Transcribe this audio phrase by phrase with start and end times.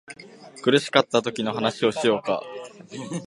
[0.63, 2.41] 苦しかったときの話をしようか